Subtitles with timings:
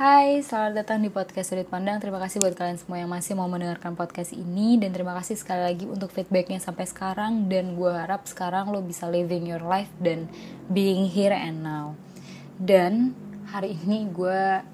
[0.00, 2.00] Hai, selamat datang di podcast Sudut Pandang.
[2.00, 5.60] Terima kasih buat kalian semua yang masih mau mendengarkan podcast ini dan terima kasih sekali
[5.60, 10.24] lagi untuk feedbacknya sampai sekarang dan gue harap sekarang lo bisa living your life dan
[10.72, 12.00] being here and now.
[12.56, 13.12] Dan
[13.52, 14.64] hari ini gue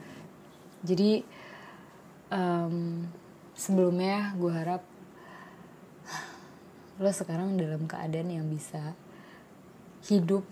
[0.86, 1.27] jadi
[2.30, 3.11] um,
[3.58, 4.86] sebelumnya gue harap
[7.02, 8.95] lo sekarang dalam keadaan yang bisa
[10.06, 10.46] hidup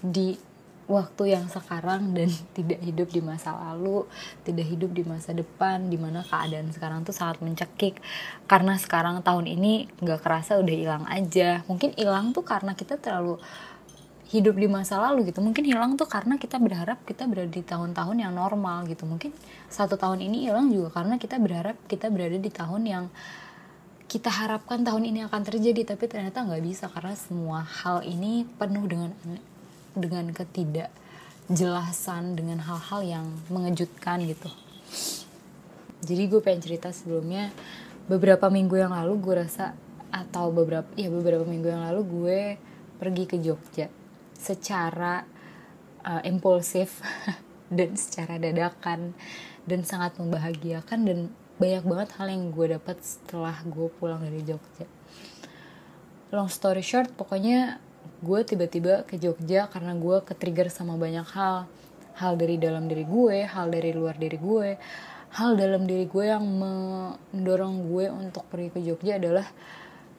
[0.00, 0.40] di
[0.90, 2.26] waktu yang sekarang dan
[2.58, 4.10] tidak hidup di masa lalu,
[4.42, 8.02] tidak hidup di masa depan, di mana keadaan sekarang tuh sangat mencekik.
[8.50, 11.62] Karena sekarang tahun ini nggak kerasa udah hilang aja.
[11.70, 13.38] Mungkin hilang tuh karena kita terlalu
[14.34, 15.38] hidup di masa lalu gitu.
[15.38, 19.06] Mungkin hilang tuh karena kita berharap kita berada di tahun-tahun yang normal gitu.
[19.06, 19.30] Mungkin
[19.70, 23.06] satu tahun ini hilang juga karena kita berharap kita berada di tahun yang
[24.10, 28.82] kita harapkan tahun ini akan terjadi tapi ternyata nggak bisa karena semua hal ini penuh
[28.90, 29.14] dengan
[29.94, 34.50] dengan ketidakjelasan dengan hal-hal yang mengejutkan gitu.
[36.00, 37.52] Jadi gue pengen cerita sebelumnya
[38.08, 39.76] beberapa minggu yang lalu gue rasa
[40.10, 42.58] atau beberapa ya beberapa minggu yang lalu gue
[42.98, 43.86] pergi ke Jogja
[44.34, 45.22] secara
[46.02, 46.98] uh, impulsif
[47.76, 49.14] dan secara dadakan
[49.68, 54.88] dan sangat membahagiakan dan banyak banget hal yang gue dapat setelah gue pulang dari Jogja.
[56.32, 57.78] Long story short pokoknya
[58.20, 61.64] gue tiba-tiba ke Jogja karena gue ke trigger sama banyak hal.
[62.20, 64.76] Hal dari dalam diri gue hal dari luar diri gue.
[65.30, 69.46] Hal dalam diri gue yang mendorong gue untuk pergi ke Jogja adalah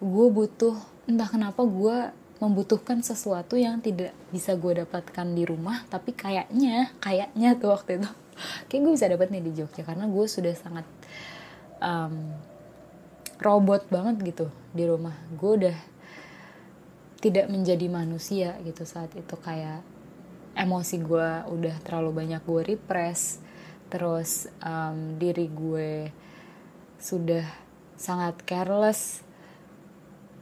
[0.02, 0.74] gue butuh
[1.06, 2.10] entah kenapa gue
[2.42, 8.10] membutuhkan sesuatu yang tidak bisa gue dapatkan di rumah tapi kayaknya kayaknya tuh waktu itu.
[8.72, 10.88] Kayak gue bisa dapat nih di Jogja karena gue sudah sangat
[11.78, 12.34] um,
[13.38, 15.14] robot banget gitu di rumah.
[15.38, 15.78] Gue udah
[17.22, 19.86] tidak menjadi manusia gitu saat itu kayak
[20.58, 23.40] emosi gue udah terlalu banyak gue repress
[23.88, 26.10] terus um, diri gue
[26.98, 27.46] sudah
[27.96, 29.22] sangat careless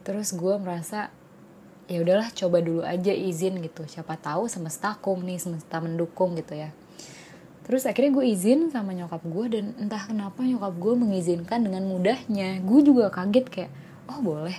[0.07, 1.11] terus gue merasa
[1.89, 3.83] ya udahlah coba dulu aja izin gitu.
[3.89, 6.69] Siapa tahu semesta kum nih semesta mendukung gitu ya.
[7.65, 12.61] Terus akhirnya gue izin sama nyokap gue dan entah kenapa nyokap gue mengizinkan dengan mudahnya.
[12.61, 13.71] Gue juga kaget kayak
[14.09, 14.57] oh boleh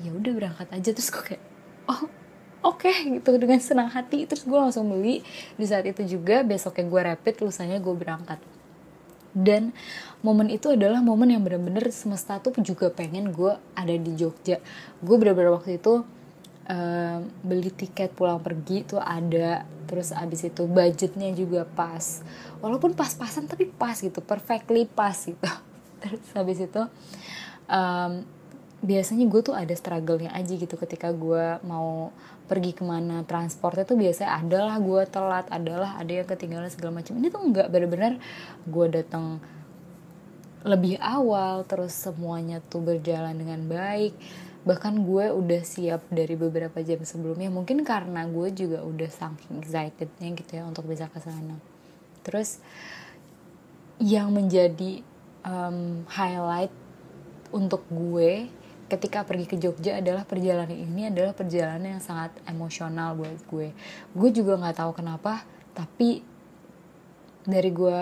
[0.00, 0.90] ya udah berangkat aja.
[0.92, 1.42] Terus gue kayak
[1.86, 2.08] oh
[2.66, 4.26] oke okay, gitu dengan senang hati.
[4.28, 5.22] Terus gue langsung beli.
[5.56, 8.40] Di saat itu juga besoknya gue rapid lusanya gue berangkat.
[9.36, 9.76] Dan
[10.24, 14.64] momen itu adalah momen yang bener-bener semesta tuh juga pengen gue ada di Jogja.
[15.04, 16.08] Gue bener-bener waktu itu
[16.72, 19.68] uh, beli tiket pulang pergi tuh ada.
[19.86, 22.24] Terus abis itu budgetnya juga pas.
[22.64, 24.24] Walaupun pas-pasan tapi pas gitu.
[24.24, 25.36] Perfectly pas gitu.
[26.00, 26.82] Terus habis itu
[27.68, 28.24] um,
[28.84, 32.12] biasanya gue tuh ada struggle-nya aja gitu ketika gue mau
[32.46, 33.24] pergi ke mana.
[33.24, 37.16] Transportnya tuh biasanya adalah gue telat adalah ada yang ketinggalan segala macam.
[37.16, 38.12] Ini tuh nggak bener-bener
[38.68, 39.40] gue datang
[40.66, 44.12] lebih awal terus semuanya tuh berjalan dengan baik.
[44.66, 47.48] Bahkan gue udah siap dari beberapa jam sebelumnya.
[47.48, 51.54] Mungkin karena gue juga udah saking excitednya gitu ya untuk bisa ke sana.
[52.26, 52.58] Terus
[54.02, 55.00] yang menjadi
[55.46, 56.74] um, highlight
[57.54, 58.50] untuk gue
[58.86, 63.74] ketika pergi ke Jogja adalah perjalanan ini adalah perjalanan yang sangat emosional buat gue.
[64.14, 65.42] Gue juga nggak tahu kenapa
[65.74, 66.22] tapi
[67.46, 67.98] dari gue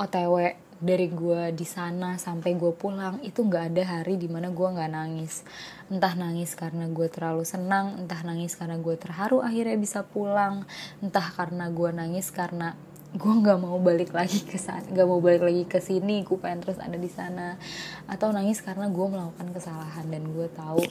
[0.00, 0.34] otw
[0.80, 4.92] dari gue di sana sampai gue pulang itu nggak ada hari di mana gue nggak
[4.92, 5.44] nangis.
[5.92, 10.64] Entah nangis karena gue terlalu senang entah nangis karena gue terharu akhirnya bisa pulang
[11.04, 12.72] entah karena gue nangis karena
[13.10, 16.62] gue nggak mau balik lagi ke saat nggak mau balik lagi ke sini gue pengen
[16.62, 17.58] terus ada di sana.
[18.06, 20.82] Atau nangis karena gue melakukan kesalahan dan gue tahu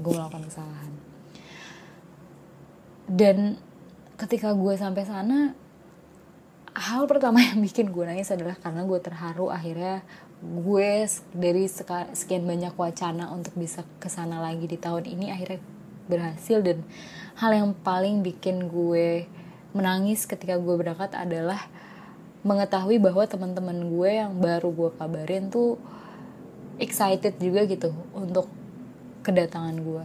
[0.00, 0.92] gue melakukan kesalahan.
[3.06, 3.58] Dan
[4.18, 5.54] ketika gue sampai sana
[6.74, 10.02] hal pertama yang bikin gue nangis adalah karena gue terharu akhirnya
[10.40, 11.04] gue
[11.36, 11.68] dari
[12.14, 15.62] sekian banyak wacana untuk bisa ke sana lagi di tahun ini akhirnya
[16.10, 16.58] berhasil.
[16.58, 16.82] Dan
[17.38, 19.30] hal yang paling bikin gue
[19.70, 21.62] menangis ketika gue berangkat adalah
[22.42, 25.76] mengetahui bahwa teman-teman gue yang baru gue kabarin tuh
[26.80, 28.48] excited juga gitu untuk
[29.20, 30.04] kedatangan gue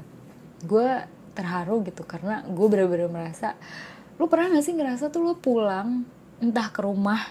[0.67, 0.87] gue
[1.31, 3.55] terharu gitu karena gue bener-bener merasa
[4.19, 6.03] lu pernah gak sih ngerasa tuh lo pulang
[6.43, 7.23] entah ke rumah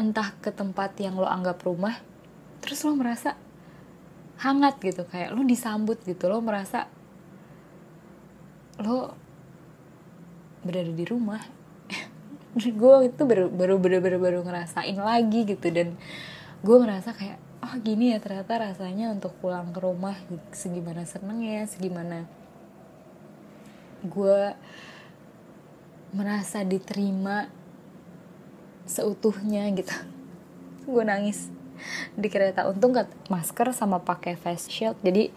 [0.00, 2.00] entah ke tempat yang lo anggap rumah
[2.64, 3.36] terus lo merasa
[4.40, 6.88] hangat gitu kayak lo disambut gitu lo merasa
[8.80, 9.12] lo
[10.64, 11.59] berada di rumah
[12.58, 15.66] gue itu baru baru baru baru, baru ngerasain lagi gitu.
[15.70, 15.94] Dan
[16.60, 20.16] gue ngerasa kayak oh gini ya ternyata rasanya untuk pulang ke rumah
[20.50, 22.24] segimana senengnya segimana
[24.00, 24.56] gue
[26.10, 27.46] merasa diterima
[28.88, 29.94] seutuhnya gitu.
[30.88, 31.52] Gue nangis
[32.18, 32.66] di kereta.
[32.66, 35.30] Untung gak masker sama pakai face shield jadi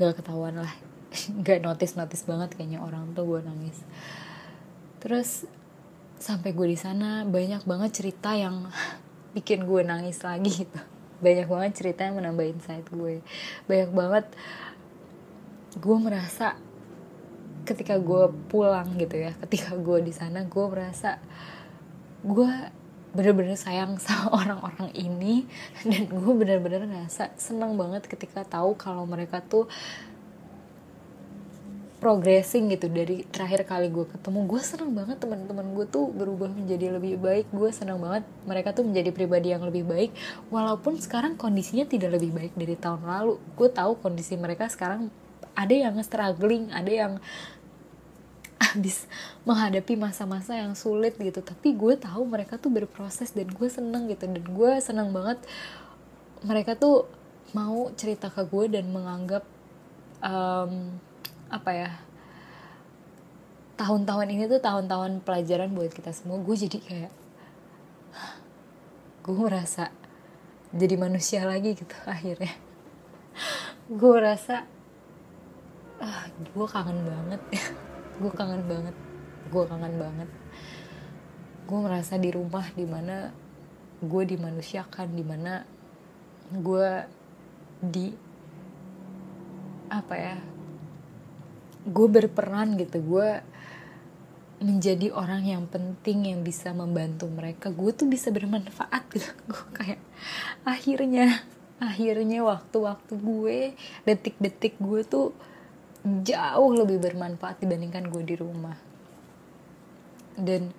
[0.00, 0.74] gak ketahuan lah.
[1.44, 3.84] Gak notice notice banget kayaknya orang tuh gue nangis.
[5.02, 5.44] Terus
[6.22, 8.70] sampai gue di sana banyak banget cerita yang
[9.34, 10.80] bikin gue nangis lagi gitu.
[11.18, 13.26] Banyak banget cerita yang menambah insight gue.
[13.66, 14.26] Banyak banget
[15.82, 16.54] gue merasa
[17.66, 21.22] ketika gue pulang gitu ya ketika gue di sana gue merasa
[22.26, 22.50] gue
[23.14, 25.42] bener-bener sayang sama orang-orang ini.
[25.82, 29.66] Dan gue bener-bener ngerasa seneng banget ketika tahu kalau mereka tuh
[32.02, 32.90] progressing gitu.
[32.90, 37.46] Dari terakhir kali gue ketemu gue seneng banget teman-teman gue tuh berubah menjadi lebih baik.
[37.54, 40.10] Gue seneng banget mereka tuh menjadi pribadi yang lebih baik.
[40.50, 43.38] Walaupun sekarang kondisinya tidak lebih baik dari tahun lalu.
[43.54, 45.14] Gue tahu kondisi mereka sekarang
[45.54, 47.12] ada yang struggling ada yang
[48.58, 49.06] habis
[49.46, 51.38] menghadapi masa-masa yang sulit gitu.
[51.38, 54.26] Tapi gue tahu mereka tuh berproses dan gue seneng gitu.
[54.26, 55.38] Dan gue seneng banget
[56.42, 57.06] mereka tuh
[57.54, 59.46] mau cerita ke gue dan menganggap
[60.18, 60.98] um,
[61.52, 61.90] apa ya
[63.76, 66.40] tahun-tahun ini tuh tahun-tahun pelajaran buat kita semua.
[66.40, 67.12] Gue jadi kayak
[69.22, 69.92] gue merasa
[70.72, 72.56] jadi manusia lagi gitu akhirnya.
[73.92, 74.64] Gue rasa
[76.00, 77.40] ah gue kangen banget.
[78.22, 78.94] Gue kangen banget
[79.52, 80.30] gue kangen banget.
[81.68, 83.28] Gue merasa di rumah di mana
[84.00, 85.62] gue dimanusiakan di mana
[86.50, 86.90] gue
[87.84, 88.16] di
[89.92, 90.36] apa ya
[91.82, 93.42] gue berperan gitu gue
[94.62, 97.74] menjadi orang yang penting yang bisa membantu mereka.
[97.74, 99.26] Gue tuh bisa bermanfaat gitu.
[99.50, 100.00] Gue kayak
[100.62, 101.42] akhirnya
[101.82, 103.74] akhirnya waktu-waktu gue
[104.06, 105.34] detik-detik gue tuh
[106.06, 108.78] jauh lebih bermanfaat dibandingkan gue di rumah.
[110.38, 110.70] Dan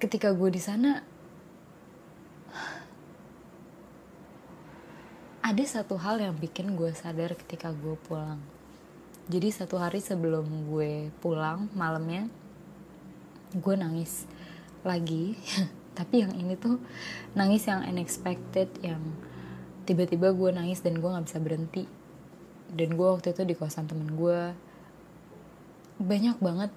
[0.00, 1.04] ketika gue di sana
[5.44, 8.40] ada satu hal yang bikin gue sadar ketika gue pulang
[9.26, 12.30] jadi satu hari sebelum gue pulang malamnya
[13.58, 14.22] gue nangis
[14.86, 15.34] lagi.
[15.98, 16.78] Tapi yang ini tuh
[17.34, 19.02] nangis yang unexpected yang
[19.82, 21.84] tiba-tiba gue nangis dan gue nggak bisa berhenti.
[22.70, 24.54] Dan gue waktu itu di kosan temen gue.
[25.98, 26.70] Banyak banget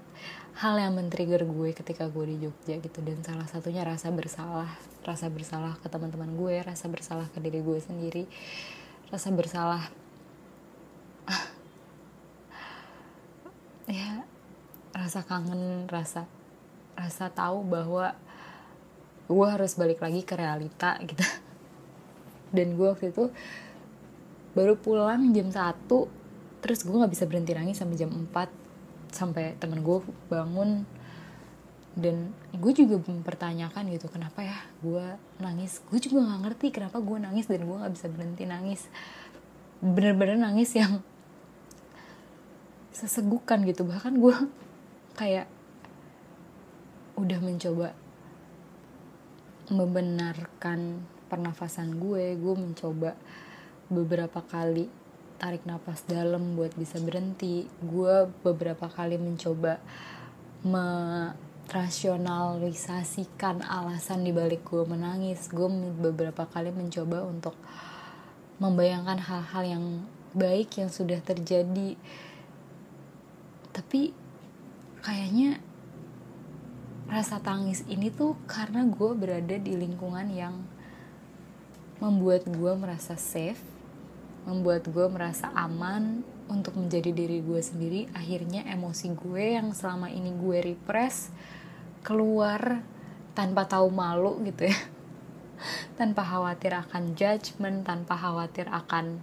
[0.58, 3.00] hal yang men-trigger gue ketika gue di Jogja gitu.
[3.06, 4.74] Dan salah satunya rasa bersalah.
[5.06, 8.26] Rasa bersalah ke teman-teman gue rasa bersalah ke diri gue sendiri.
[9.14, 9.94] Rasa bersalah
[13.90, 14.22] ya
[15.10, 16.30] rasa kangen rasa
[16.94, 18.14] rasa tahu bahwa
[19.26, 21.26] gue harus balik lagi ke realita gitu.
[22.56, 23.34] Dan gue waktu itu
[24.54, 25.90] baru pulang jam 1
[26.62, 28.30] terus gue nggak bisa berhenti nangis sampai jam 4
[29.10, 29.98] sampai temen gue
[30.30, 30.86] bangun.
[31.98, 35.82] Dan gue juga mempertanyakan gitu kenapa ya gue nangis?
[35.90, 38.86] Gue juga nggak ngerti kenapa gue nangis dan gue nggak bisa berhenti nangis.
[39.82, 41.02] Bener-bener nangis yang
[42.94, 43.90] sesegukan gitu.
[43.90, 44.38] Bahkan gue
[45.20, 45.52] kayak
[47.20, 47.92] udah mencoba
[49.68, 53.20] membenarkan pernafasan gue gue mencoba
[53.92, 54.88] beberapa kali
[55.40, 57.64] tarik nafas dalam buat bisa berhenti.
[57.80, 59.80] Gue beberapa kali mencoba
[60.68, 65.48] merasionalisasikan alasan dibalik gue menangis.
[65.48, 67.56] Gue beberapa kali mencoba untuk
[68.60, 70.04] membayangkan hal-hal yang
[70.36, 71.96] baik yang sudah terjadi.
[73.72, 74.12] Tapi
[75.02, 75.62] kayaknya
[77.10, 80.62] rasa tangis ini tuh karena gue berada di lingkungan yang
[82.00, 83.80] membuat gue merasa safe
[84.48, 88.02] membuat gue merasa aman untuk menjadi diri gue sendiri.
[88.18, 91.30] Akhirnya emosi gue yang selama ini gue repress
[92.02, 92.82] keluar
[93.38, 94.78] tanpa tahu malu gitu ya.
[96.00, 99.20] Tanpa khawatir akan judgement tanpa khawatir akan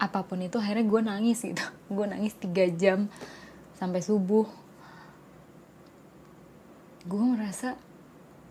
[0.00, 1.60] apa pun itu akhirnya gue nangis gitu.
[1.92, 3.12] Gue nangis tiga jam
[3.82, 4.46] sampai subuh.
[7.02, 7.74] Gue merasa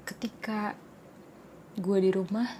[0.03, 0.75] ketika
[1.79, 2.51] gue di rumah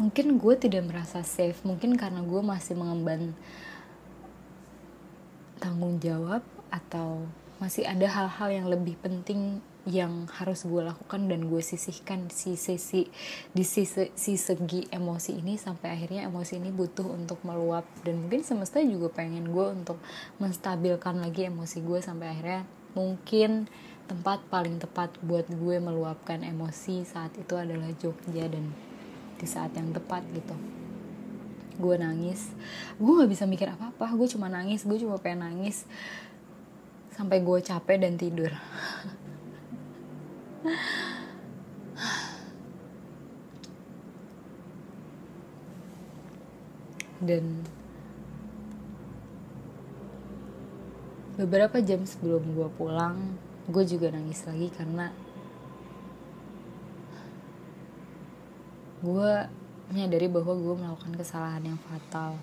[0.00, 1.60] mungkin gue tidak merasa safe.
[1.68, 3.36] Mungkin karena gue masih mengemban
[5.60, 6.40] tanggung jawab
[6.72, 7.28] atau
[7.60, 13.04] masih ada hal-hal yang lebih penting yang harus gue lakukan dan gue sisihkan si sisi
[13.52, 17.84] di sisi si segi emosi ini sampai akhirnya emosi ini butuh untuk meluap.
[18.00, 20.00] Dan mungkin semesta juga pengen gue untuk
[20.40, 22.64] menstabilkan lagi emosi gue sampai akhirnya
[22.96, 23.68] mungkin
[24.08, 28.72] tempat paling tepat buat gue meluapkan emosi saat itu adalah Jogja dan
[29.36, 30.56] di saat yang tepat gitu.
[31.76, 32.56] Gue nangis.
[32.96, 34.88] Gue nggak bisa mikir apa apa gue cuma nangis.
[34.88, 35.84] Gue cuma pengen nangis.
[37.12, 38.50] Sampai gue capek dan tidur
[47.24, 47.44] dan
[51.36, 55.08] beberapa jam sebelum gue pulang gue juga nangis lagi karena
[59.04, 59.32] gue
[59.92, 62.40] menyadari bahwa gue melakukan kesalahan yang fatal.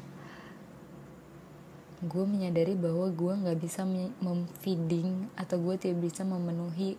[2.05, 3.81] Gue menyadari bahwa gue nggak bisa
[4.21, 6.97] memfeeding atau gue tidak bisa memenuhi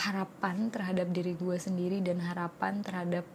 [0.00, 3.28] harapan terhadap diri gue sendiri dan harapan terhadap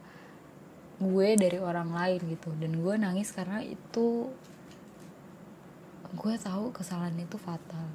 [0.97, 2.49] gue dari orang lain gitu.
[2.57, 4.33] Dan gue nangis karena itu
[6.15, 7.85] gue tahu kesalahan itu fatal.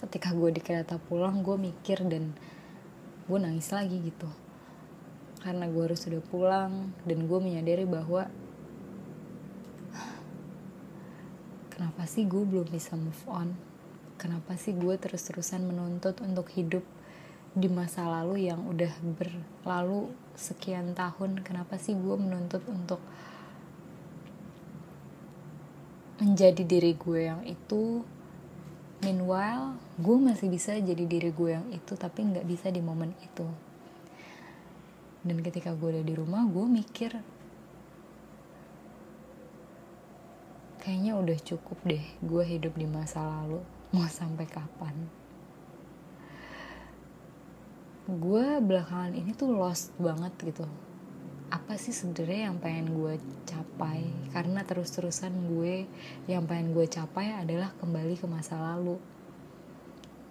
[0.00, 2.32] Ketika gue di kereta pulang gue mikir dan
[3.28, 4.30] gue nangis lagi gitu.
[5.44, 8.32] Karena gue harus sudah pulang dan gue menyadari bahwa
[11.68, 13.52] kenapa sih gue belum bisa move on?
[14.16, 16.95] Kenapa sih gue terus-terusan menuntut untuk hidup
[17.56, 23.00] di masa lalu yang udah berlalu sekian tahun kenapa sih gue menuntut untuk
[26.20, 28.04] menjadi diri gue yang itu?
[29.00, 33.48] Meanwhile gue masih bisa jadi diri gue yang itu tapi nggak bisa di momen itu.
[35.24, 37.16] Dan ketika gue udah di rumah gue mikir
[40.84, 43.64] kayaknya udah cukup deh gue hidup di masa lalu.
[43.96, 45.25] Mau sampai kapan
[48.06, 50.62] gue belakangan ini tuh lost banget gitu.
[51.50, 54.06] Apa sih sebenarnya yang pengen gue capai?
[54.30, 55.90] Karena terus-terusan gue
[56.30, 59.02] yang pengen gue capai adalah kembali ke masa lalu.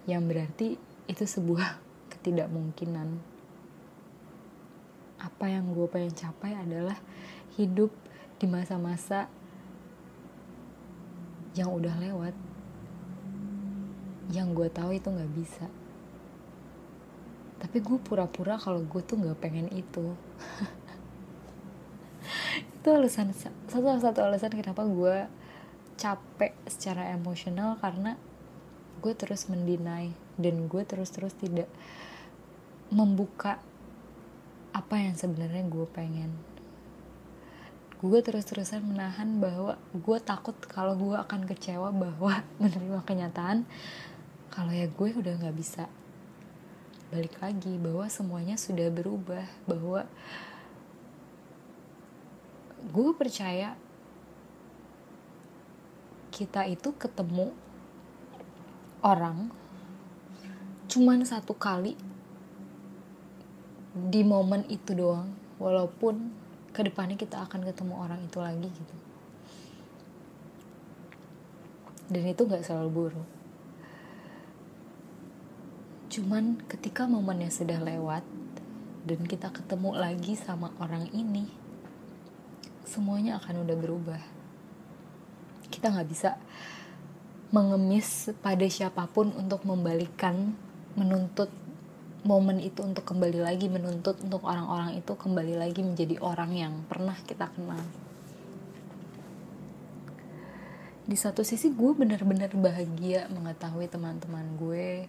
[0.08, 0.68] Yang berarti
[1.04, 1.76] itu sebuah
[2.16, 3.36] ketidakmungkinan.
[5.20, 6.96] Apa yang gue pengen capai adalah
[7.60, 7.92] hidup
[8.40, 9.28] di masa-masa
[11.52, 12.32] yang udah lewat.
[14.32, 15.68] Yang gue tahu itu nggak bisa
[17.56, 20.12] tapi gue pura-pura kalau gue tuh nggak pengen itu.
[22.76, 25.26] Itu alasan satu satu alasan kenapa gue
[25.96, 28.20] capek secara emosional karena
[29.00, 31.68] gue terus mendinai dan gue terus terus tidak
[32.92, 33.58] membuka
[34.76, 36.36] apa yang sebenarnya gue pengen.
[38.04, 43.64] Gue terus-terusan menahan bahwa gue takut kalau gue akan kecewa bahwa menerima kenyataan
[44.52, 45.88] kalau ya gue udah nggak bisa
[47.06, 50.10] balik lagi bahwa semuanya sudah berubah bahwa
[52.82, 53.78] gue percaya
[56.34, 57.54] kita itu ketemu
[59.06, 59.54] orang
[60.90, 61.94] cuman satu kali
[63.94, 65.30] di momen itu doang
[65.62, 66.34] walaupun
[66.74, 68.96] ke depannya kita akan ketemu orang itu lagi gitu.
[72.12, 73.35] Dan itu nggak selalu buruk
[76.16, 78.24] cuman ketika momennya sudah lewat
[79.04, 81.44] dan kita ketemu lagi sama orang ini
[82.88, 84.22] semuanya akan udah berubah.
[85.68, 86.40] Kita nggak bisa
[87.52, 90.56] mengemis pada siapa pun untuk membalikan
[90.96, 91.52] menuntut
[92.24, 97.20] momen itu untuk kembali lagi menuntut untuk orang-orang itu kembali lagi menjadi orang yang pernah
[97.28, 97.84] kita kenal.
[101.04, 105.04] Di satu sisi gue benar-benar bahagia mengetahui teman-teman gue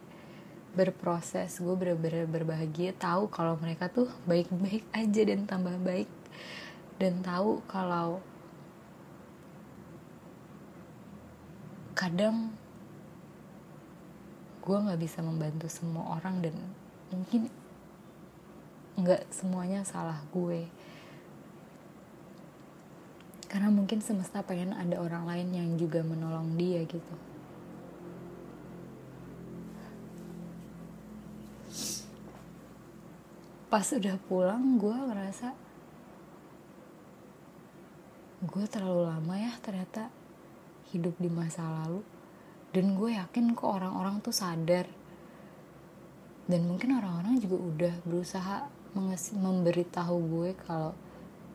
[0.77, 1.57] berproses.
[1.57, 6.10] Gue benar-benar berbahagia tahu kalau mereka tuh baik-baik aja dan tambah baik.
[7.01, 8.22] Dan tahu kalau
[11.98, 12.53] kadang
[14.62, 16.53] gue nggak bisa membantu semua orang dan
[17.10, 17.50] mungkin
[19.01, 20.69] nggak semuanya salah gue.
[23.50, 27.26] Karena mungkin semesta pengen ada orang lain yang juga menolong dia gitu
[33.77, 35.53] pas udah pulang gue ngerasa
[38.41, 40.10] gue terlalu lama ya ternyata
[40.89, 42.01] hidup di masa lalu.
[42.74, 44.89] Dan gue yakin kok orang-orang tuh sadar.
[46.50, 48.65] Dan mungkin orang-orang juga udah berusaha
[49.38, 50.98] memberitahu gue kalau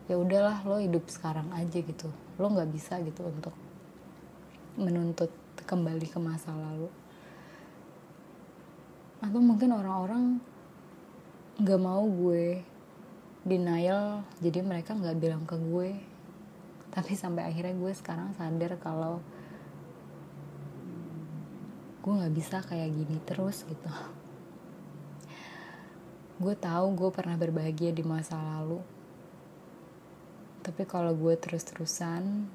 [0.07, 2.07] ya udahlah lo hidup sekarang aja gitu.
[2.39, 3.51] Lo nggak bisa gitu untuk
[4.79, 5.27] menuntut
[5.59, 6.87] kembali ke masa lalu.
[9.19, 10.52] Atau mungkin orang-orang
[11.53, 12.65] nggak mau gue
[13.45, 15.91] denial jadi mereka nggak bilang ke gue.
[16.93, 19.21] Tapi sampai akhirnya gue sekarang sadar kalau
[22.01, 23.91] gue nggak bisa kayak gini terus gitu.
[26.41, 28.81] Gue tahu gue pernah berbahagia di masa lalu.
[30.65, 32.49] Tapi kalau gue terus-terusan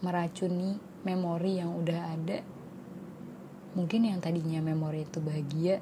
[0.00, 2.40] meracuni memori yang udah ada
[3.76, 5.78] mungkin yang tadinya memori itu bahagia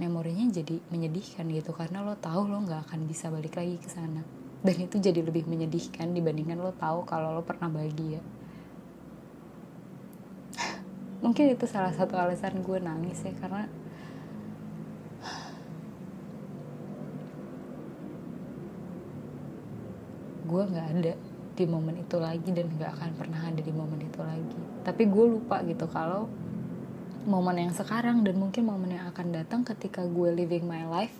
[0.00, 4.24] memorinya jadi menyedihkan gitu karena lo tahu lo nggak akan bisa balik lagi ke sana.
[4.64, 8.24] Dan itu jadi lebih menyedihkan dibandingkan lo tahu kalau lo pernah bahagia.
[11.24, 13.68] Mungkin itu salah satu alasan gue nangis ya karena
[20.50, 21.12] gue nggak ada
[21.54, 24.60] di momen itu lagi dan nggak akan pernah ada di momen itu lagi.
[24.80, 26.24] Tapi gue lupa gitu kalau
[27.26, 31.12] momen yang sekarang dan mungkin momen yang akan datang ketika gue living my life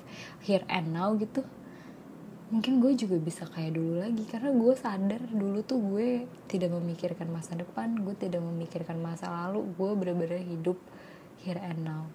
[0.45, 1.45] here and now gitu.
[2.51, 7.31] Mungkin gue juga bisa kayak dulu lagi karena gue sadar dulu tuh gue tidak memikirkan
[7.31, 10.79] masa depan gue tidak memikirkan masa lalu gue bener-bener hidup
[11.45, 12.11] here and now.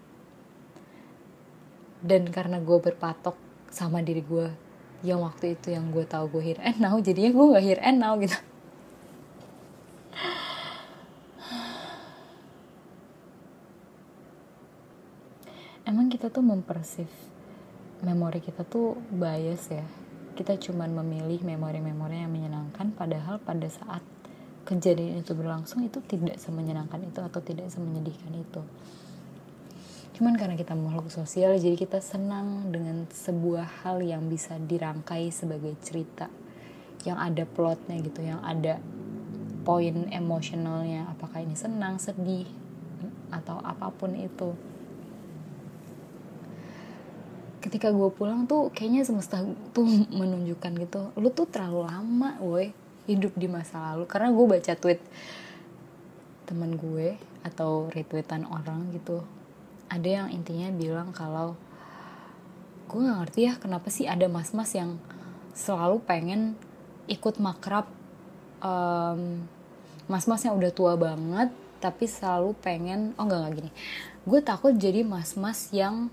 [2.03, 3.39] Dan karena gue berpatok
[3.71, 4.47] sama diri gue
[5.05, 7.99] yang waktu itu yang gue tahu gue here and now jadinya gue gak here and
[8.01, 8.35] now gitu
[16.25, 17.05] kita tuh mempersif
[18.01, 19.85] memori kita tuh bias ya.
[20.33, 24.01] Kita cuman memilih memori-memori yang menyenangkan padahal pada saat
[24.65, 28.57] kejadian itu berlangsung itu tidak semenyenangkan itu atau tidak semenyedihkan itu.
[30.17, 35.77] Cuman karena kita makhluk sosial jadi kita senang dengan sebuah hal yang bisa dirangkai sebagai
[35.85, 36.25] cerita.
[37.05, 38.81] Yang ada plotnya gitu yang ada
[39.61, 41.05] poin emosionalnya.
[41.13, 42.49] Apakah ini senang sedih
[43.29, 44.57] atau apa pun itu
[47.65, 49.41] ketika gue pulang tuh kayaknya semesta
[49.73, 49.89] tuh
[50.21, 52.69] menunjukkan gitu lu tuh terlalu lama woi
[53.05, 54.09] hidup di masa lalu.
[54.09, 55.01] Karena gue baca tweet
[56.45, 59.25] teman gue atau retweetan orang gitu
[59.89, 61.53] ada yang intinya bilang kalau
[62.85, 64.97] gue nggak ngerti ya kenapa sih ada mas-mas yang
[65.57, 66.53] selalu pengen
[67.09, 67.89] ikut makrab
[68.61, 69.45] um,
[70.09, 71.49] mas-mas yang udah tua banget
[71.81, 73.71] tapi selalu pengen oh enggak enggak gini.
[74.25, 76.09] Gue takut jadi mas-mas yang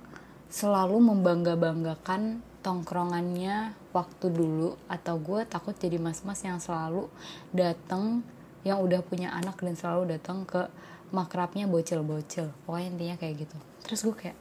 [0.53, 7.09] selalu membangga-banggakan tongkrongannya waktu dulu atau gue takut jadi mas-mas yang selalu
[7.57, 8.21] datang
[8.63, 10.69] yang udah punya anak dan selalu datang ke
[11.09, 12.53] makrabnya bocil-bocil.
[12.69, 13.57] Pokoknya intinya kayak gitu.
[13.83, 14.37] Terus gue kayak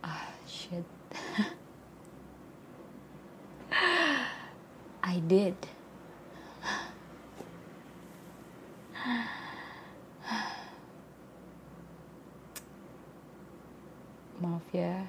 [0.00, 0.88] ah shit.
[5.12, 5.60] I did
[14.48, 15.04] maaf ya.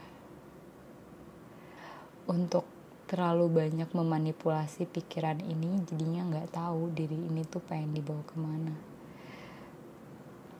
[2.25, 2.65] Untuk
[3.05, 8.73] terlalu banyak memanipulasi pikiran ini jadinya nggak tahu diri ini tuh pengen dibawa ke mana.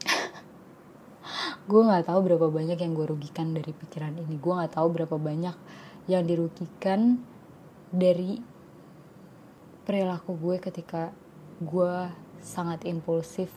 [1.70, 4.38] Gue nggak tahu berapa banyak yang gue rugikan dari pikiran ini.
[4.38, 5.56] Gue nggak tahu berapa banyak
[6.06, 7.18] yang dirugikan
[7.90, 8.38] dari
[9.86, 11.10] perilaku gue ketika
[11.62, 12.10] gue
[12.46, 13.50] sangat impulsif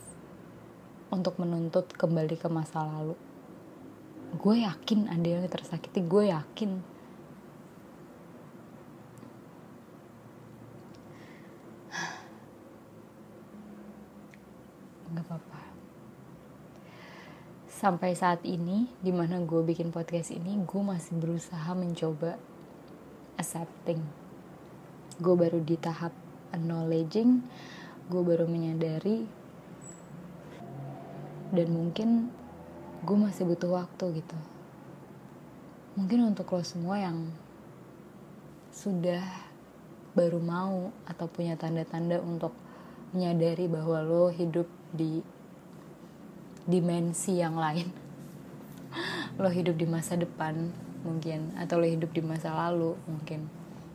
[1.13, 3.28] untuk menuntut kembali ke masa lalu
[4.35, 6.71] gue yakin ada yang tersakiti gue yakin.
[15.09, 15.61] Nggak apa-apa.
[17.65, 22.37] Sampai saat ini di mana gue bikin podcast ini gue masih berusaha mencoba
[23.39, 24.03] accepting.
[25.17, 26.13] Gue baru di tahap
[26.53, 27.45] acknowledging
[28.09, 29.29] gue baru menyadari
[31.53, 32.33] dan mungkin
[32.99, 34.37] gue masih butuh waktu gitu.
[35.95, 37.31] Mungkin untuk lo semua yang
[38.75, 39.23] sudah
[40.15, 42.51] baru mau atau punya tanda-tanda untuk
[43.15, 45.23] menyadari bahwa lo hidup di
[46.67, 47.89] dimensi yang lain.
[49.41, 50.69] Lo hidup di masa depan
[51.01, 53.47] mungkin atau lo hidup di masa lalu mungkin.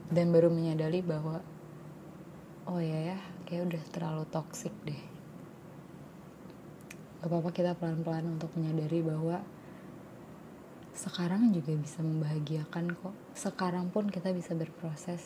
[0.09, 1.45] Dan baru menyadari bahwa
[2.65, 5.14] oh ya ya kayak udah terlalu toksik deh
[7.25, 9.41] gak apa-apa kita pelan-pelan untuk menyadari bahwa
[10.93, 13.17] sekarang juga bisa membahagiakan kok.
[13.33, 15.25] Sekarang pun kita bisa berproses.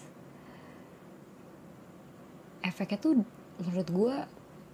[2.62, 3.26] Efeknya tuh
[3.58, 4.14] menurut gue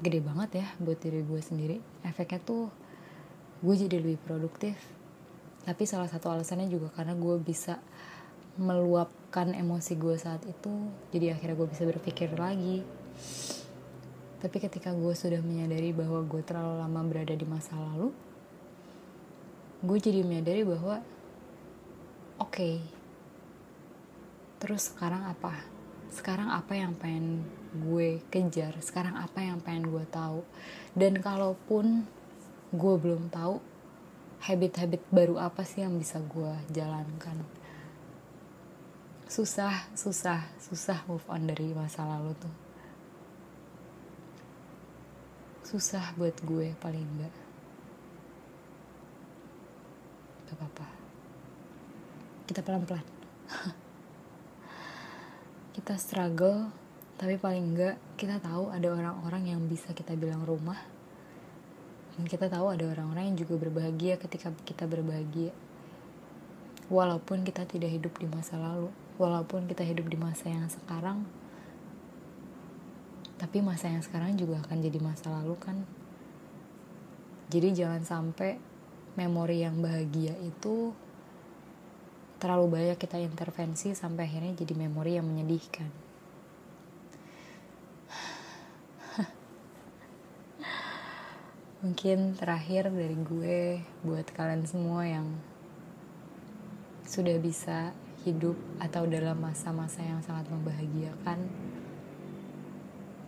[0.04, 1.80] gede banget ya buat diri gue sendiri.
[2.04, 2.68] Efeknya tuh
[3.64, 4.76] gue jadi lebih produktif.
[5.64, 7.80] Tapi salah satu alasannya juga karena gue bisa
[8.60, 10.70] meluapkan emosi gue saat itu
[11.10, 12.86] jadi akhirnya gue bisa berpikir lagi
[14.42, 18.10] tapi ketika gue sudah menyadari bahwa gue terlalu lama berada di masa lalu,
[19.84, 21.04] gue jadi menyadari bahwa
[22.40, 22.74] oke, okay,
[24.58, 25.54] terus sekarang apa?
[26.10, 27.42] Sekarang apa yang pengen
[27.74, 28.78] gue kejar?
[28.82, 30.46] Sekarang apa yang pengen gue tahu?
[30.94, 32.06] Dan kalaupun
[32.74, 33.58] gue belum tahu,
[34.44, 37.44] habit-habit baru apa sih yang bisa gue jalankan?
[39.24, 42.63] Susah, susah, susah move on dari masa lalu tuh
[45.64, 47.34] susah buat gue paling enggak.
[50.46, 50.86] Gak apa-apa.
[52.44, 53.06] Kita pelan-pelan.
[55.74, 56.70] Kita struggle
[57.14, 60.78] tapi paling enggak kita tahu ada orang-orang yang bisa kita bilang rumah.
[62.14, 65.50] Dan kita tahu ada orang-orang yang juga berbahagia ketika kita berbahagia.
[66.86, 71.22] Walaupun kita tidak hidup di masa lalu walaupun kita hidup di masa yang sekarang
[73.44, 75.84] tapi masa yang sekarang juga akan jadi masa lalu kan.
[77.52, 78.56] Jadi jangan sampai
[79.20, 80.96] memori yang bahagia itu
[82.40, 85.92] terlalu banyak kita intervensi sampai akhirnya jadi memori yang menyedihkan.
[91.84, 95.36] Mungkin terakhir dari gue buat kalian semua yang
[97.04, 97.92] sudah bisa
[98.24, 101.44] hidup atau dalam masa-masa yang sangat membahagiakan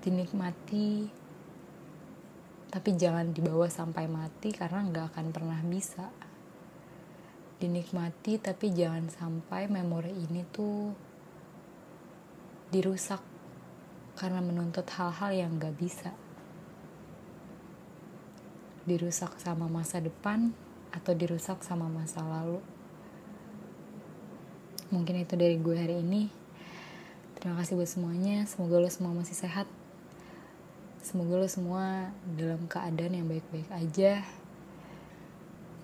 [0.06, 1.10] dinikmati
[2.70, 6.06] tapi jangan dibawa sampai mati karena nggak akan pernah bisa.
[7.56, 10.92] Dinikmati tapi jangan sampai memori ini tuh
[12.68, 13.24] dirusak
[14.12, 16.12] karena menuntut hal-hal yang nggak bisa.
[18.84, 20.52] Dirusak sama masa depan
[20.92, 22.60] atau dirusak sama masa lalu.
[24.92, 26.28] Mungkin itu dari gue hari ini.
[27.40, 28.44] Terima kasih buat semuanya.
[28.44, 29.66] Semoga lo semua masih sehat
[31.06, 34.26] Semoga lo semua dalam keadaan yang baik-baik aja.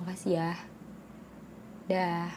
[0.02, 0.52] Makasih ya.
[1.86, 2.34] Dah.